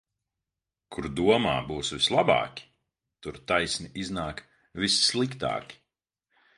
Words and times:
Kur 0.95 1.07
domā 1.19 1.53
būs 1.67 1.91
vislabāki, 1.97 2.67
tur 3.27 3.39
taisni 3.53 3.93
iznāk 4.07 4.45
vissliktāki. 4.85 5.83